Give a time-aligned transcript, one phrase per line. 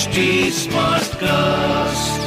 [0.00, 2.20] HT Smartcast.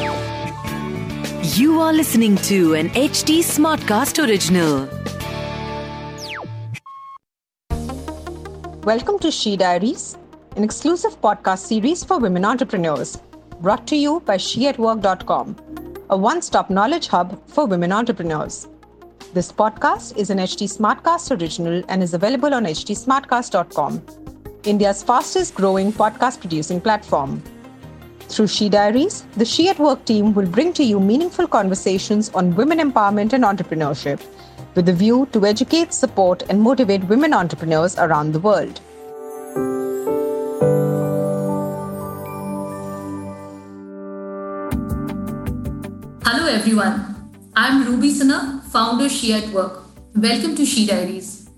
[1.57, 4.87] You are listening to an HT Smartcast original.
[8.83, 10.19] Welcome to She Diaries,
[10.55, 13.17] an exclusive podcast series for women entrepreneurs,
[13.59, 15.55] brought to you by sheatwork.com,
[16.11, 18.67] a one stop knowledge hub for women entrepreneurs.
[19.33, 23.99] This podcast is an HT Smartcast original and is available on htsmartcast.com,
[24.63, 27.41] India's fastest growing podcast producing platform.
[28.29, 32.55] Through She Diaries, the She at Work team will bring to you meaningful conversations on
[32.55, 34.21] women empowerment and entrepreneurship
[34.75, 38.79] with a view to educate, support, and motivate women entrepreneurs around the world.
[46.25, 47.31] Hello everyone.
[47.55, 49.83] I'm Ruby Sinha, founder She at Work.
[50.15, 51.49] Welcome to She Diaries.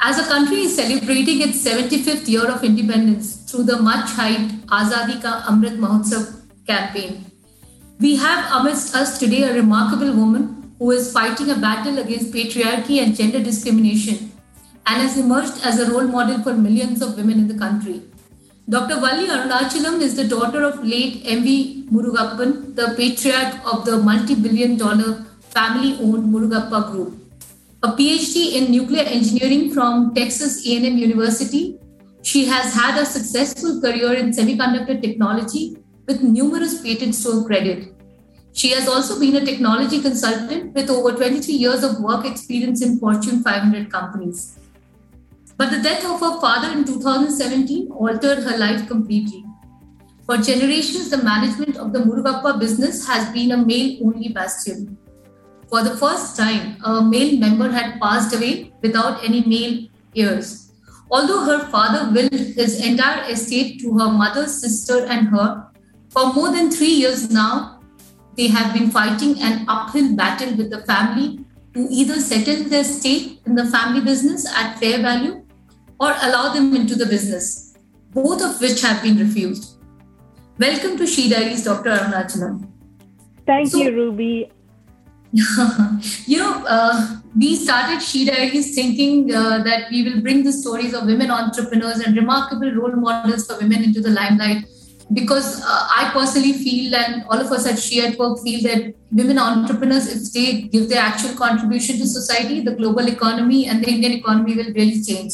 [0.00, 5.22] As a country is celebrating its 75th year of independence through the much hyped Azadi
[5.22, 6.22] Ka Amrit Mahotsav
[6.66, 7.24] campaign,
[8.00, 13.00] we have amidst us today a remarkable woman who is fighting a battle against patriarchy
[13.00, 14.32] and gender discrimination
[14.86, 18.02] and has emerged as a role model for millions of women in the country.
[18.68, 18.96] Dr.
[18.96, 21.86] Valli Arunachalam is the daughter of late M.V.
[21.92, 27.14] Murugappan, the patriarch of the multi billion dollar family owned Murugappa Group.
[27.84, 31.78] A PhD in nuclear engineering from Texas A&M University,
[32.24, 37.94] she has had a successful career in semiconductor technology with numerous patents to her credit.
[38.54, 42.98] She has also been a technology consultant with over 23 years of work experience in
[42.98, 44.58] Fortune 500 companies.
[45.58, 49.44] But the death of her father in 2017 altered her life completely.
[50.24, 54.96] For generations, the management of the Murugappa business has been a male only bastion.
[55.68, 60.63] For the first time, a male member had passed away without any male heirs.
[61.10, 65.66] Although her father willed his entire estate to her mother, sister, and her,
[66.10, 67.80] for more than three years now,
[68.36, 73.40] they have been fighting an uphill battle with the family to either settle their stake
[73.46, 75.44] in the family business at fair value
[76.00, 77.74] or allow them into the business,
[78.12, 79.76] both of which have been refused.
[80.58, 81.90] Welcome to She Diaries, Dr.
[81.90, 82.68] Arunachalam.
[83.46, 84.50] Thank so, you, Ruby.
[86.26, 90.94] You know, uh, we started She Diaries thinking uh, that we will bring the stories
[90.94, 94.64] of women entrepreneurs and remarkable role models for women into the limelight.
[95.12, 98.94] Because uh, I personally feel, and all of us at She at Work feel that
[99.10, 103.90] women entrepreneurs, if they give their actual contribution to society, the global economy and the
[103.90, 105.32] Indian economy will really change.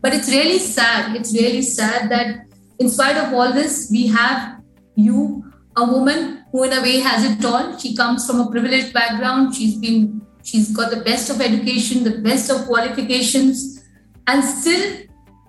[0.00, 1.14] But it's really sad.
[1.14, 2.46] It's really sad that
[2.78, 4.60] in spite of all this, we have
[4.94, 5.44] you,
[5.76, 7.76] a woman who in a way has it all.
[7.76, 9.54] She comes from a privileged background.
[9.54, 13.84] She's been she's got the best of education, the best of qualifications,
[14.26, 15.02] and still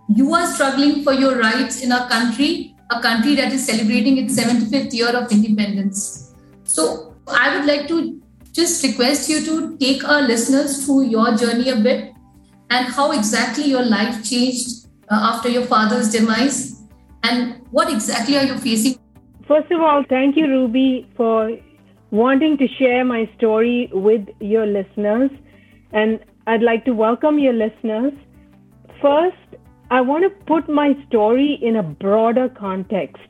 [0.10, 4.38] you are struggling for your rights in a country, a country that is celebrating its
[4.38, 6.34] 75th year of independence.
[6.66, 11.70] So I would like to just request you to take our listeners through your journey
[11.70, 12.14] a bit
[12.70, 16.82] and how exactly your life changed uh, after your father's demise
[17.24, 19.00] and what exactly are you facing
[19.48, 21.52] First of all, thank you, Ruby, for
[22.12, 25.32] wanting to share my story with your listeners.
[25.94, 28.12] And I'd like to welcome your listeners.
[29.02, 29.38] First,
[29.90, 33.24] I want to put my story in a broader context.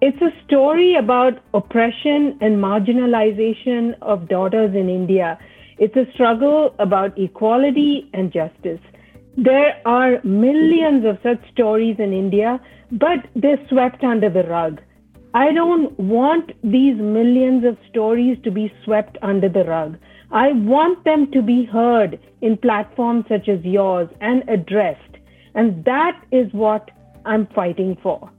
[0.00, 5.38] It's a story about oppression and marginalization of daughters in India.
[5.78, 8.80] It's a struggle about equality and justice.
[9.36, 14.80] There are millions of such stories in India, but they're swept under the rug.
[15.36, 19.98] I don't want these millions of stories to be swept under the rug.
[20.30, 25.18] I want them to be heard in platforms such as yours and addressed.
[25.54, 26.90] And that is what
[27.26, 28.30] I'm fighting for.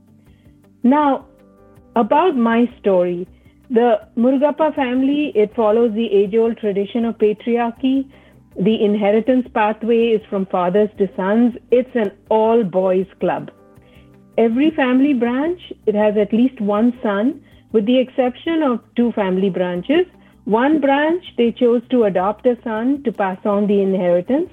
[0.82, 1.26] Now,
[1.94, 3.28] about my story,
[3.70, 8.10] the Murugappa family, it follows the age-old tradition of patriarchy.
[8.60, 11.54] The inheritance pathway is from fathers to sons.
[11.70, 13.52] It's an all boys club
[14.38, 17.42] every family branch, it has at least one son,
[17.72, 20.06] with the exception of two family branches.
[20.44, 24.48] One branch, they chose to adopt a son to pass on the inheritance.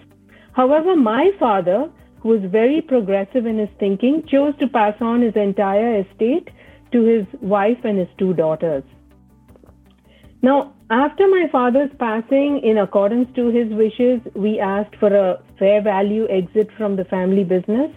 [0.54, 1.90] However, my father,
[2.20, 6.50] who was very progressive in his thinking, chose to pass on his entire estate
[6.92, 8.84] to his wife and his two daughters.
[10.42, 15.82] Now, after my father's passing, in accordance to his wishes, we asked for a fair
[15.82, 17.92] value exit from the family business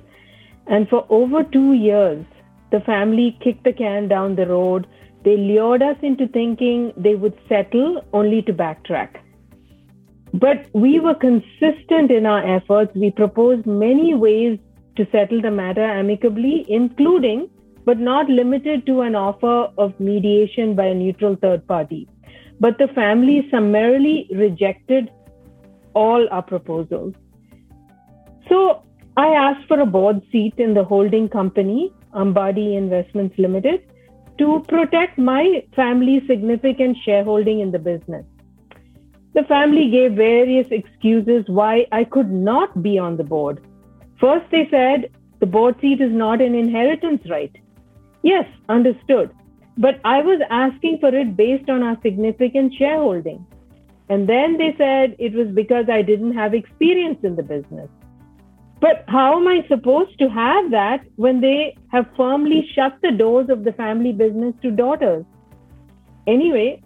[0.69, 2.25] and for over two years,
[2.71, 4.87] the family kicked the can down the road.
[5.25, 9.17] They lured us into thinking they would settle only to backtrack.
[10.35, 12.95] But we were consistent in our efforts.
[12.95, 14.59] We proposed many ways
[14.97, 17.49] to settle the matter amicably, including
[17.87, 22.07] but not limited to an offer of mediation by a neutral third party.
[22.61, 25.11] But the family summarily rejected
[25.95, 27.15] all our proposals.
[28.51, 28.83] So
[29.19, 33.81] I asked for a board seat in the holding company, Ambadi Investments Limited,
[34.39, 38.25] to protect my family's significant shareholding in the business.
[39.35, 43.61] The family gave various excuses why I could not be on the board.
[44.21, 45.11] First, they said
[45.41, 47.51] the board seat is not an inheritance right.
[48.23, 49.35] Yes, understood.
[49.77, 53.45] But I was asking for it based on our significant shareholding.
[54.09, 57.91] And then they said it was because I didn't have experience in the business.
[58.81, 63.49] But how am I supposed to have that when they have firmly shut the doors
[63.51, 65.25] of the family business to daughters?
[66.27, 66.83] Anyway,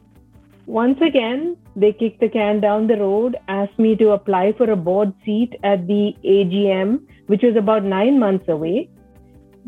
[0.67, 4.77] once again, they kicked the can down the road, asked me to apply for a
[4.77, 8.89] board seat at the AGM, which was about nine months away.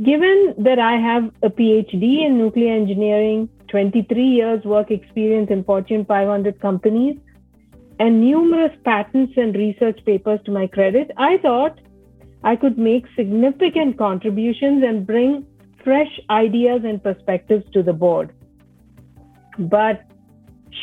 [0.03, 6.05] Given that I have a PhD in nuclear engineering, 23 years work experience in Fortune
[6.05, 7.17] 500 companies,
[7.99, 11.79] and numerous patents and research papers to my credit, I thought
[12.45, 15.47] I could make significant contributions and bring
[15.83, 18.33] fresh ideas and perspectives to the board.
[19.59, 20.03] But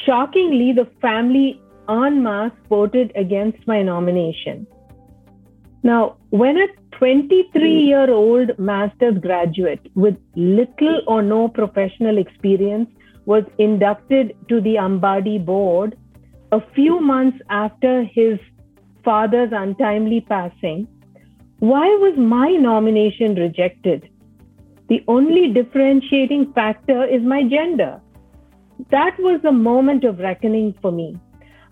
[0.06, 4.66] shockingly, the family en masse voted against my nomination.
[5.84, 6.68] Now, when a
[6.98, 12.90] 23 year old master's graduate with little or no professional experience
[13.26, 15.98] was inducted to the Ambadi board
[16.52, 18.40] a few months after his
[19.04, 20.88] father's untimely passing,
[21.62, 24.10] why was my nomination rejected?
[24.90, 28.02] The only differentiating factor is my gender.
[28.90, 31.20] That was a moment of reckoning for me.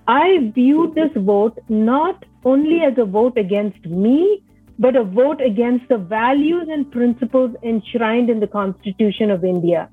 [0.07, 4.43] I viewed this vote not only as a vote against me,
[4.77, 9.89] but a vote against the values and principles enshrined in the Constitution of India.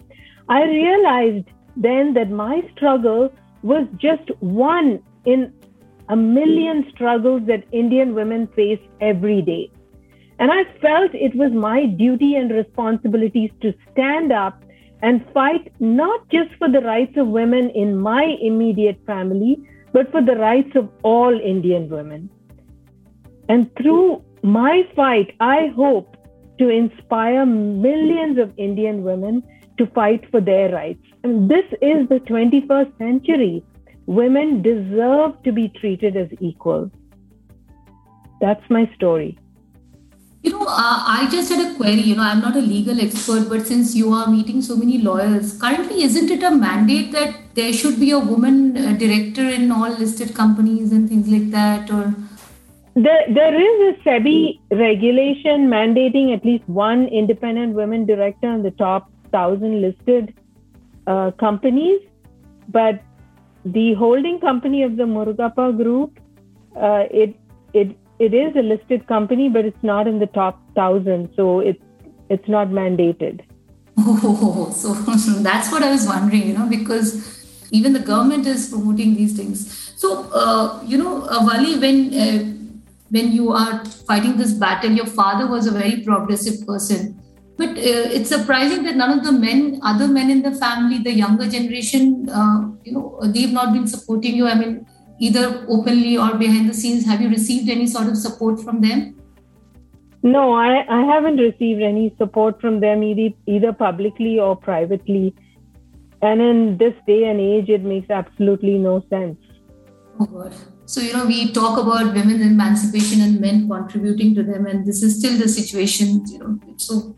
[0.51, 3.33] I realized then that my struggle
[3.63, 5.55] was just one in
[6.11, 9.71] a million struggles that Indian women face every day.
[10.39, 14.63] And I felt it was my duty and responsibilities to stand up
[15.03, 19.59] and fight not just for the rights of women in my immediate family,
[19.93, 22.29] but for the rights of all Indian women.
[23.49, 26.17] And through my fight, I hope
[26.59, 29.43] to inspire millions of Indian women
[29.79, 31.03] to fight for their rights.
[31.23, 33.65] And this is the 21st century.
[34.07, 36.91] Women deserve to be treated as equals.
[38.41, 39.39] That's my story.
[40.47, 42.03] You know, uh, I just had a query.
[42.03, 45.59] You know, I'm not a legal expert, but since you are meeting so many lawyers,
[45.61, 49.91] currently, isn't it a mandate that there should be a woman uh, director in all
[49.91, 51.91] listed companies and things like that?
[51.91, 52.15] Or
[52.95, 58.71] there, there is a SEBI regulation mandating at least one independent women director in the
[58.71, 60.33] top thousand listed
[61.09, 62.03] uh, companies,
[62.69, 63.03] but
[63.65, 66.21] the holding company of the Murugappa Group,
[66.77, 67.35] uh, it
[67.73, 71.83] it it is a listed company, but it's not in the top thousand, so it's
[72.29, 73.43] it's not mandated.
[73.99, 74.95] Oh, so
[75.43, 77.37] that's what I was wondering, you know, because
[77.71, 79.93] even the government is promoting these things.
[79.97, 82.53] So, uh, you know, uh, Valli, when uh,
[83.11, 87.21] when you are fighting this battle, your father was a very progressive person,
[87.57, 91.13] but uh, it's surprising that none of the men, other men in the family, the
[91.13, 94.47] younger generation, uh, you know, they've not been supporting you.
[94.47, 94.87] I mean,
[95.19, 99.17] either openly or behind the scenes have you received any sort of support from them?
[100.23, 105.35] No i, I haven't received any support from them either, either publicly or privately.
[106.23, 109.39] And in this day and age it makes absolutely no sense.
[110.19, 110.55] Oh god.
[110.87, 115.03] So you know we talk about women's emancipation and men contributing to them and this
[115.03, 116.59] is still the situation you know.
[116.77, 117.17] So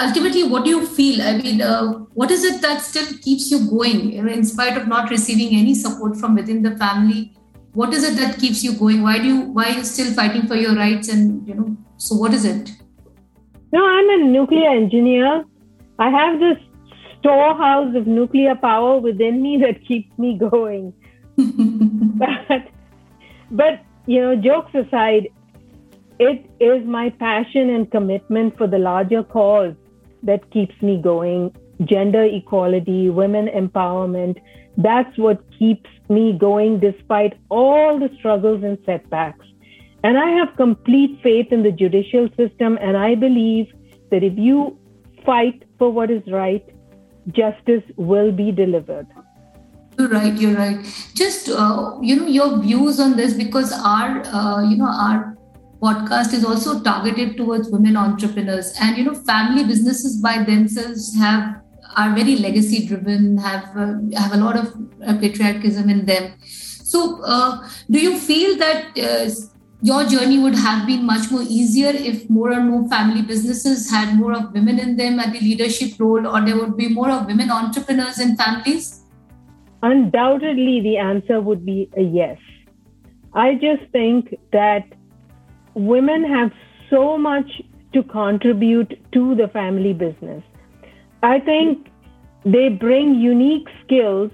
[0.00, 1.22] ultimately what do you feel?
[1.22, 4.76] I mean uh, what is it that still keeps you going you know, in spite
[4.76, 7.35] of not receiving any support from within the family
[7.76, 9.02] what is it that keeps you going?
[9.02, 12.16] Why do you why are you still fighting for your rights and you know so
[12.16, 12.70] what is it?
[13.72, 15.44] No i'm a nuclear engineer.
[15.98, 16.56] I have this
[17.18, 20.92] storehouse of nuclear power within me that keeps me going.
[22.22, 22.62] But
[23.50, 25.28] but you know jokes aside
[26.18, 29.74] it is my passion and commitment for the larger cause
[30.22, 31.54] that keeps me going
[31.84, 34.38] gender equality women empowerment
[34.76, 39.44] that's what keeps me going despite all the struggles and setbacks.
[40.04, 43.72] And I have complete faith in the judicial system, and I believe
[44.10, 44.78] that if you
[45.24, 46.64] fight for what is right,
[47.32, 49.06] justice will be delivered.
[49.98, 50.34] You're right.
[50.34, 50.84] You're right.
[51.14, 55.36] Just uh, you know your views on this because our uh, you know our
[55.82, 61.62] podcast is also targeted towards women entrepreneurs and you know family businesses by themselves have
[61.96, 64.72] are very legacy driven have uh, have a lot of
[65.06, 66.32] uh, patriarchism in them.
[66.40, 69.30] So uh, do you feel that uh,
[69.82, 74.14] your journey would have been much more easier if more and more family businesses had
[74.16, 77.26] more of women in them at the leadership role or there would be more of
[77.26, 79.02] women entrepreneurs in families?
[79.82, 82.38] Undoubtedly the answer would be a yes.
[83.34, 84.84] I just think that
[85.74, 86.52] women have
[86.88, 87.60] so much
[87.92, 90.42] to contribute to the family business.
[91.26, 91.88] I think
[92.44, 94.30] they bring unique skills,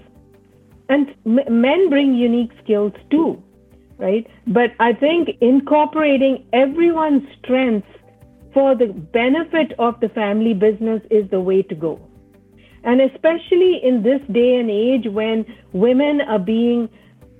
[0.89, 3.41] and m- men bring unique skills too,
[3.97, 4.27] right?
[4.45, 7.87] But I think incorporating everyone's strengths
[8.53, 11.99] for the benefit of the family business is the way to go.
[12.83, 16.89] And especially in this day and age when women are being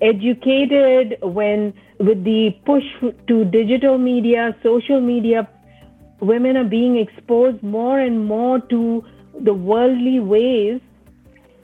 [0.02, 2.84] educated, when with the push
[3.28, 5.48] to digital media, social media,
[6.22, 9.04] women are being exposed more and more to
[9.40, 10.82] the worldly ways.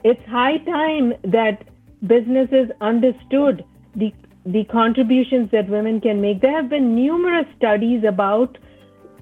[0.04, 1.64] It's high time that
[2.06, 4.12] businesses understood the
[4.46, 6.40] the contributions that women can make.
[6.40, 8.56] There have been numerous studies about,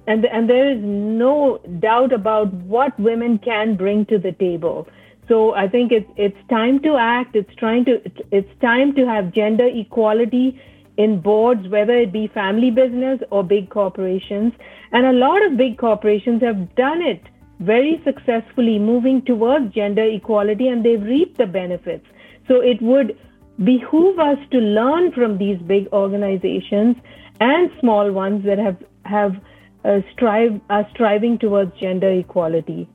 [0.07, 4.87] and and there is no doubt about what women can bring to the table.
[5.27, 7.35] So I think it's it's time to act.
[7.35, 8.01] It's trying to
[8.31, 10.59] it's time to have gender equality
[10.97, 14.53] in boards, whether it be family business or big corporations.
[14.91, 17.21] And a lot of big corporations have done it
[17.59, 22.05] very successfully, moving towards gender equality, and they've reaped the benefits.
[22.47, 23.17] So it would
[23.63, 26.95] behoove us to learn from these big organizations
[27.41, 29.35] and small ones that have have
[29.83, 32.87] uh, strive are striving towards gender equality.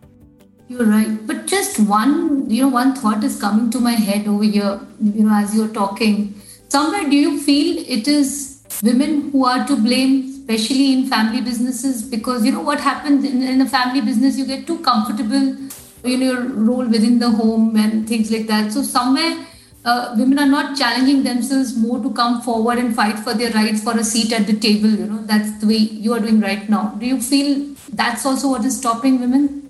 [0.68, 1.26] You're right.
[1.26, 5.24] But just one, you know, one thought is coming to my head over here, you
[5.24, 6.40] know, as you're talking.
[6.68, 12.02] Somewhere, do you feel it is women who are to blame, especially in family businesses?
[12.02, 15.56] Because, you know, what happens in, in a family business, you get too comfortable
[16.04, 18.72] in your role within the home and things like that.
[18.72, 19.46] So, somewhere,
[19.84, 23.82] uh, women are not challenging themselves more to come forward and fight for their rights
[23.82, 24.88] for a seat at the table.
[24.88, 26.94] You know, that's the way you are doing right now.
[26.98, 29.64] Do you feel that's also what is stopping women?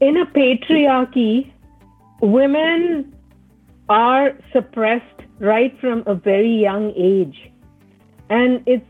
[0.00, 1.52] in a patriarchy,
[2.20, 3.14] women
[3.88, 5.04] are suppressed
[5.38, 7.50] right from a very young age.
[8.30, 8.86] And it's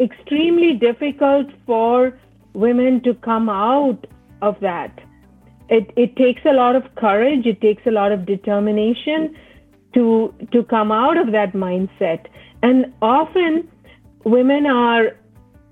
[0.00, 2.18] extremely difficult for
[2.54, 4.06] women to come out
[4.40, 4.98] of that.
[5.68, 9.36] It, it takes a lot of courage, it takes a lot of determination
[9.94, 12.26] to, to come out of that mindset.
[12.62, 13.68] And often
[14.24, 15.16] women are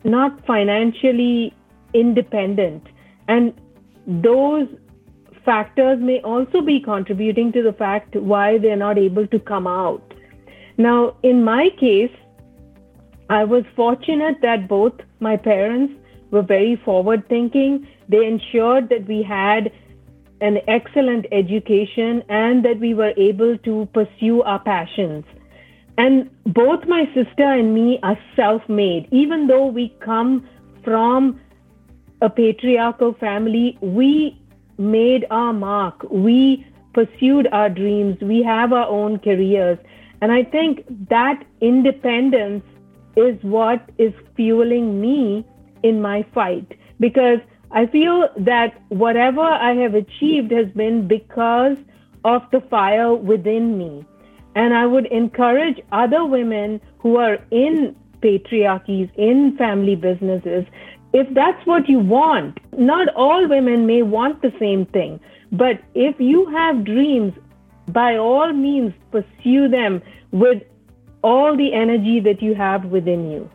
[0.04, 1.54] not financially
[1.94, 2.86] independent.
[3.28, 3.52] And
[4.06, 4.68] those
[5.44, 10.14] factors may also be contributing to the fact why they're not able to come out.
[10.78, 12.12] Now, in my case,
[13.30, 15.94] I was fortunate that both my parents
[16.32, 17.86] were very forward thinking.
[18.08, 19.70] They ensured that we had
[20.40, 25.24] an excellent education and that we were able to pursue our passions.
[25.96, 30.48] And both my sister and me are self made, even though we come
[30.82, 31.40] from
[32.20, 34.40] a patriarchal family, we
[34.76, 36.04] made our mark.
[36.10, 38.20] We pursued our dreams.
[38.20, 39.78] We have our own careers.
[40.20, 42.64] And I think that independence
[43.16, 45.44] is what is fueling me
[45.82, 47.40] in my fight because
[47.72, 51.76] I feel that whatever I have achieved has been because
[52.24, 54.04] of the fire within me.
[54.54, 60.66] And I would encourage other women who are in patriarchies, in family businesses,
[61.12, 66.20] if that's what you want, not all women may want the same thing, but if
[66.20, 67.32] you have dreams,
[67.88, 70.00] by all means pursue them
[70.30, 70.62] with
[71.22, 73.50] all the energy that you have within you.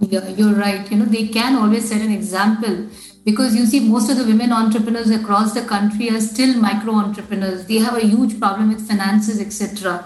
[0.00, 0.90] Yeah, you're right.
[0.90, 2.88] You know, they can always set an example
[3.24, 7.64] because you see, most of the women entrepreneurs across the country are still micro entrepreneurs.
[7.66, 10.04] They have a huge problem with finances, etc.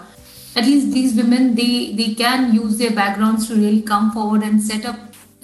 [0.55, 4.61] At least these women, they they can use their backgrounds to really come forward and
[4.61, 4.97] set up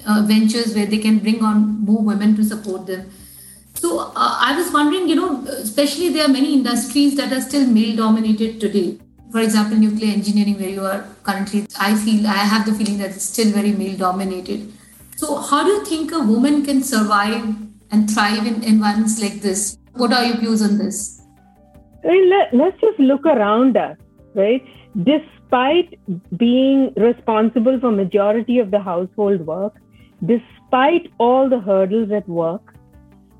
[0.06, 3.10] uh, ventures where they can bring on more women to support them.
[3.74, 7.66] So uh, I was wondering, you know, especially there are many industries that are still
[7.66, 8.98] male dominated today.
[9.30, 13.10] For example, nuclear engineering, where you are currently, I feel, I have the feeling that
[13.10, 14.72] it's still very male dominated.
[15.16, 17.44] So, how do you think a woman can survive
[17.90, 19.78] and thrive in environments like this?
[19.94, 21.22] What are your views on this?
[22.04, 23.96] Let, let's just look around us,
[24.34, 24.64] right?
[25.02, 25.98] Despite
[26.36, 29.74] being responsible for majority of the household work,
[30.24, 32.74] despite all the hurdles at work,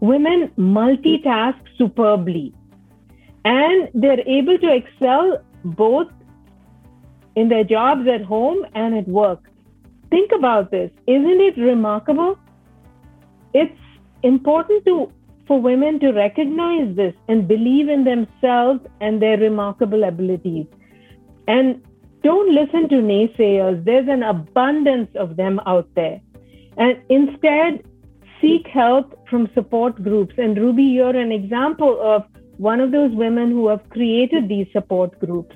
[0.01, 2.55] women multitask superbly
[3.45, 6.09] and they're able to excel both
[7.35, 9.43] in their jobs at home and at work.
[10.11, 10.91] think about this.
[11.07, 12.39] Isn't it remarkable?
[13.53, 13.81] It's
[14.23, 15.13] important to
[15.47, 20.67] for women to recognize this and believe in themselves and their remarkable abilities.
[21.47, 21.83] And
[22.23, 23.85] don't listen to naysayers.
[23.85, 26.21] There's an abundance of them out there.
[26.77, 27.85] And instead,
[28.41, 30.35] seek help from support groups.
[30.37, 32.25] And Ruby, you're an example of
[32.59, 35.55] one of those women who have created these support groups.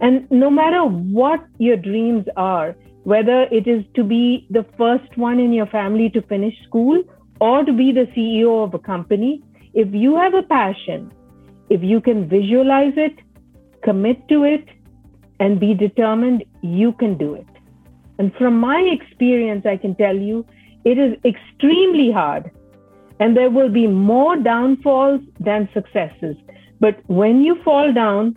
[0.00, 2.74] And no matter what your dreams are,
[3.04, 7.02] whether it is to be the first one in your family to finish school
[7.40, 9.42] or to be the CEO of a company,
[9.74, 11.12] if you have a passion,
[11.68, 13.18] if you can visualize it,
[13.82, 14.68] commit to it,
[15.40, 17.46] and be determined, you can do it.
[18.18, 20.46] And from my experience, I can tell you
[20.84, 22.50] it is extremely hard
[23.22, 26.36] and there will be more downfalls than successes.
[26.80, 28.36] But when you fall down,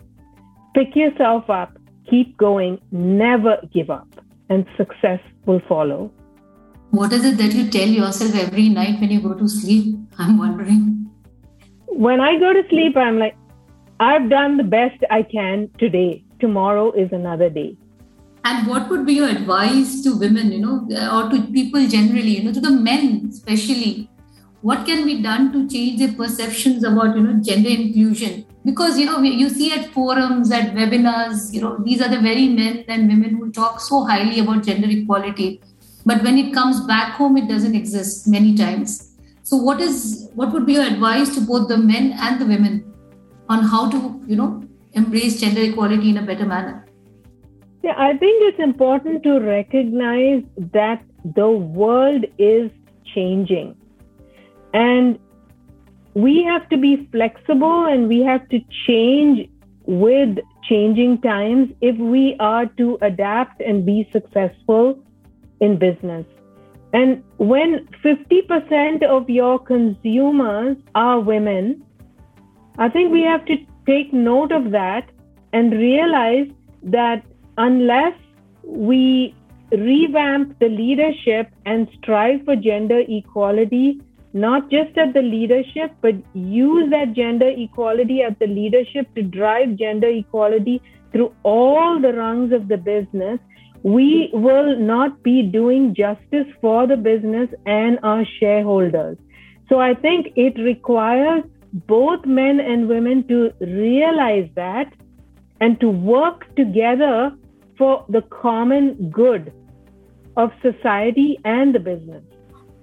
[0.74, 1.72] pick yourself up,
[2.08, 4.06] keep going, never give up,
[4.48, 6.12] and success will follow.
[6.90, 9.96] What is it that you tell yourself every night when you go to sleep?
[10.18, 11.10] I'm wondering.
[11.86, 13.36] When I go to sleep, I'm like,
[13.98, 16.22] I've done the best I can today.
[16.38, 17.76] Tomorrow is another day.
[18.44, 22.44] And what would be your advice to women, you know, or to people generally, you
[22.44, 24.08] know, to the men especially?
[24.66, 28.44] What can be done to change the perceptions about, you know, gender inclusion?
[28.64, 32.48] Because, you know, you see at forums, at webinars, you know, these are the very
[32.48, 35.62] men and women who talk so highly about gender equality.
[36.04, 39.12] But when it comes back home, it doesn't exist many times.
[39.44, 42.92] So what is what would be your advice to both the men and the women
[43.48, 46.84] on how to, you know, embrace gender equality in a better manner?
[47.84, 50.42] Yeah, I think it's important to recognize
[50.72, 52.72] that the world is
[53.14, 53.76] changing.
[54.76, 55.18] And
[56.12, 59.48] we have to be flexible and we have to change
[59.86, 64.98] with changing times if we are to adapt and be successful
[65.60, 66.26] in business.
[66.92, 71.82] And when 50% of your consumers are women,
[72.76, 73.56] I think we have to
[73.86, 75.08] take note of that
[75.54, 76.48] and realize
[76.82, 77.24] that
[77.56, 78.14] unless
[78.62, 79.34] we
[79.72, 84.00] revamp the leadership and strive for gender equality,
[84.36, 89.76] not just at the leadership, but use that gender equality at the leadership to drive
[89.76, 93.38] gender equality through all the rungs of the business,
[93.82, 99.16] we will not be doing justice for the business and our shareholders.
[99.70, 104.92] So I think it requires both men and women to realize that
[105.60, 107.32] and to work together
[107.78, 109.52] for the common good
[110.36, 112.22] of society and the business.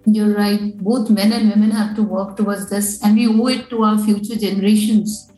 [0.05, 0.77] You're right.
[0.77, 3.97] Both men and women have to work towards this, and we owe it to our
[3.97, 5.31] future generations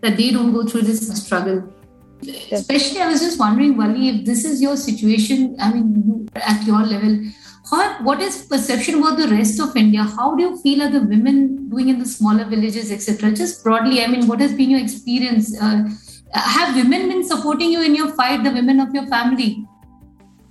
[0.00, 1.72] that they don't go through this struggle.
[2.20, 2.60] Yes.
[2.60, 6.80] Especially, I was just wondering, Valli, if this is your situation, I mean, at your
[6.80, 7.20] level,
[7.70, 10.02] how, what is perception about the rest of India?
[10.02, 13.32] How do you feel are the women doing in the smaller villages, etc.?
[13.32, 15.56] Just broadly, I mean, what has been your experience?
[15.60, 15.84] Uh,
[16.32, 19.64] have women been supporting you in your fight, the women of your family?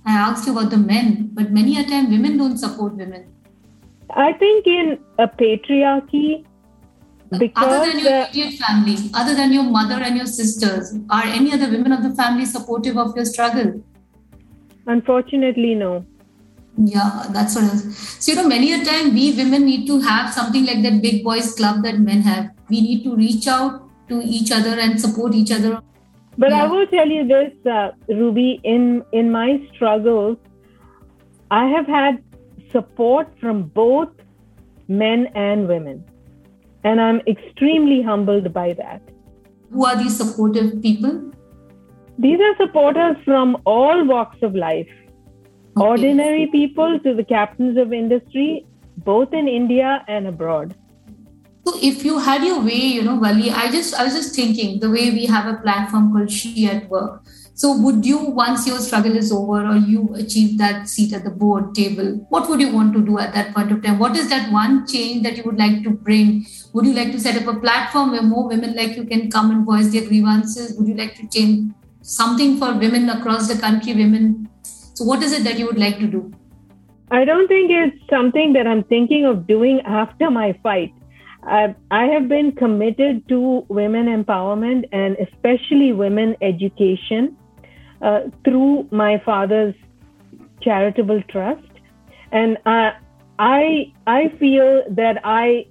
[0.06, 3.33] I asked you about the men, but many a time women don't support women.
[4.10, 6.44] I think in a patriarchy,
[7.38, 11.52] because other than your immediate family, other than your mother and your sisters, are any
[11.52, 13.82] other women of the family supportive of your struggle?
[14.86, 16.04] Unfortunately, no.
[16.76, 17.64] Yeah, that's what.
[17.64, 18.16] Else.
[18.20, 21.24] So you know, many a time we women need to have something like that big
[21.24, 22.50] boys club that men have.
[22.68, 25.80] We need to reach out to each other and support each other.
[26.36, 26.64] But yeah.
[26.64, 28.60] I will tell you this, uh, Ruby.
[28.64, 30.36] In in my struggles,
[31.50, 32.22] I have had
[32.74, 34.10] support from both
[34.88, 36.04] men and women,
[36.82, 39.00] and I'm extremely humbled by that.
[39.70, 41.32] Who are these supportive people?
[42.18, 44.94] These are supporters from all walks of life,
[45.76, 45.86] okay.
[45.88, 48.66] ordinary people to the captains of industry,
[48.98, 50.74] both in India and abroad.
[51.66, 54.80] So if you had your way, you know, Valli, I just I was just thinking
[54.80, 57.22] the way we have a platform called She at Work.
[57.56, 61.30] So would you, once your struggle is over or you achieve that seat at the
[61.30, 64.00] board table, what would you want to do at that point of time?
[64.00, 66.46] What is that one change that you would like to bring?
[66.72, 69.52] Would you like to set up a platform where more women like you can come
[69.52, 70.76] and voice their grievances?
[70.76, 74.48] Would you like to change something for women across the country, women?
[74.94, 76.32] So what is it that you would like to do?
[77.12, 80.92] I don't think it's something that I'm thinking of doing after my fight.
[81.44, 87.36] I, I have been committed to women empowerment and especially women education
[88.04, 89.74] uh, through my father's
[90.60, 91.72] charitable trust.
[92.32, 92.90] And uh,
[93.38, 95.66] I, I feel that I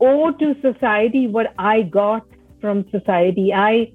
[0.00, 2.26] owe to society what I got
[2.60, 3.52] from society.
[3.52, 3.92] I,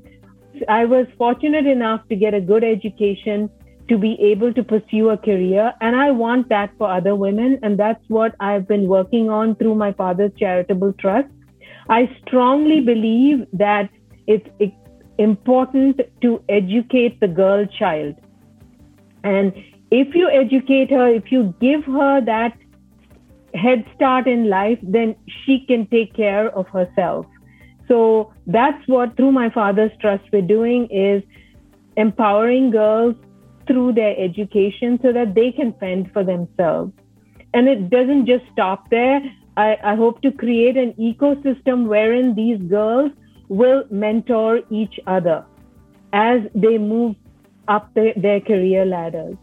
[0.70, 3.50] I was fortunate enough to get a good education,
[3.90, 5.74] to be able to pursue a career.
[5.82, 7.60] And I want that for other women.
[7.64, 11.30] And that's what I've been working on through my father's charitable trust.
[11.90, 13.90] I strongly believe that
[14.28, 14.48] it's
[15.18, 18.16] important to educate the girl child.
[19.24, 19.54] And
[19.92, 22.58] if you educate her, if you give her that
[23.54, 27.26] head start in life, then she can take care of herself.
[27.88, 31.24] So that's what through my father's trust we're doing is
[31.96, 33.16] empowering girls
[33.66, 36.92] through their education so that they can fend for themselves.
[37.54, 39.22] And it doesn't just stop there.
[39.56, 43.12] I, I hope to create an ecosystem wherein these girls
[43.50, 45.46] will mentor each other
[46.14, 47.16] as they move
[47.68, 49.36] up the, their career ladders.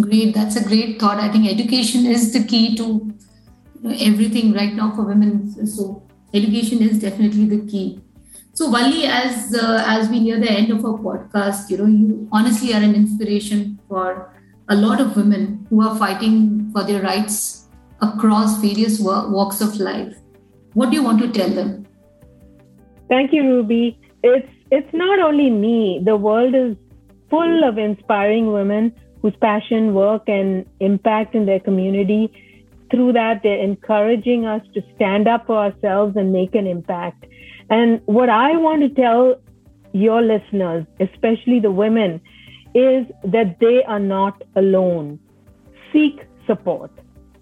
[0.00, 1.18] Great, that's a great thought.
[1.18, 3.12] I think education is the key to
[4.00, 5.66] everything right now for women.
[5.66, 8.00] So education is definitely the key.
[8.54, 12.28] So Valli, as uh, as we near the end of our podcast, you know, you
[12.32, 14.34] honestly are an inspiration for
[14.68, 17.68] a lot of women who are fighting for their rights
[18.00, 20.16] across various walks of life.
[20.74, 21.86] What do you want to tell them?
[23.12, 23.98] Thank you, Ruby.
[24.22, 26.00] It's it's not only me.
[26.02, 26.76] The world is
[27.28, 32.22] full of inspiring women whose passion, work, and impact in their community
[32.92, 37.24] through that, they're encouraging us to stand up for ourselves and make an impact.
[37.70, 39.36] And what I want to tell
[39.92, 42.20] your listeners, especially the women,
[42.74, 45.18] is that they are not alone.
[45.92, 46.90] Seek support.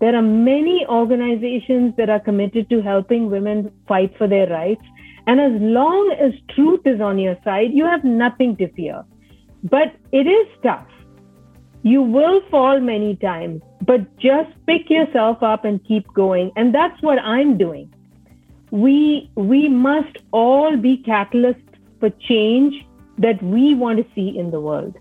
[0.00, 4.84] There are many organizations that are committed to helping women fight for their rights.
[5.30, 9.04] And as long as truth is on your side, you have nothing to fear.
[9.62, 10.88] But it is tough.
[11.84, 16.50] You will fall many times, but just pick yourself up and keep going.
[16.56, 17.94] And that's what I'm doing.
[18.72, 22.84] We, we must all be catalysts for change
[23.18, 24.98] that we want to see in the world.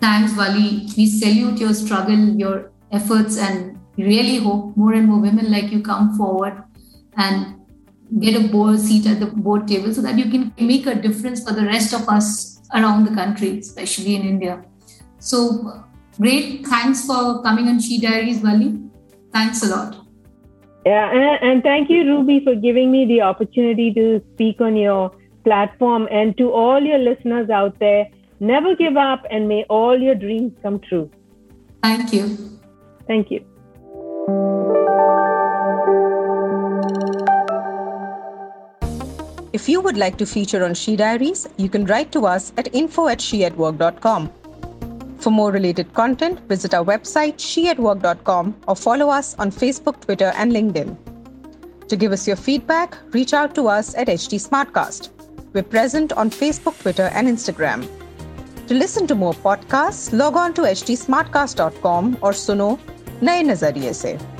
[0.00, 0.86] Thanks, Valli.
[0.96, 5.82] We salute your struggle, your efforts, and really hope more and more women like you
[5.82, 6.62] come forward
[7.16, 7.59] and
[8.18, 11.44] get a board seat at the board table so that you can make a difference
[11.46, 14.64] for the rest of us around the country, especially in India.
[15.18, 15.84] So,
[16.20, 16.66] Great.
[16.66, 18.78] Thanks for coming on She Diaries, Valli.
[19.32, 19.96] Thanks a lot.
[20.84, 25.12] Yeah, and, and thank you, Ruby, for giving me the opportunity to speak on your
[25.44, 26.08] platform.
[26.10, 28.06] And to all your listeners out there,
[28.38, 31.10] never give up and may all your dreams come true.
[31.82, 32.36] Thank you.
[33.06, 34.59] Thank you.
[39.60, 42.74] If you would like to feature on She Diaries, you can write to us at
[42.74, 44.30] info at sheatwork.com.
[45.18, 50.50] For more related content, visit our website sheatwork.com or follow us on Facebook, Twitter, and
[50.50, 50.96] LinkedIn.
[51.88, 55.10] To give us your feedback, reach out to us at HT Smartcast.
[55.52, 57.86] We're present on Facebook, Twitter, and Instagram.
[58.66, 62.78] To listen to more podcasts, log on to htsmartcast.com or suno
[63.22, 64.39] नए नजरिए से